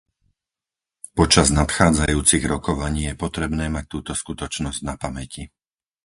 Počas 1.17 1.47
nadchádzajúcich 1.59 2.41
rokovaní 2.53 3.01
je 3.13 3.13
potrebné 3.23 3.65
mať 3.75 3.85
túto 3.93 4.11
skutočnosť 4.21 4.79
na 4.89 4.93
pamäti. 5.03 5.43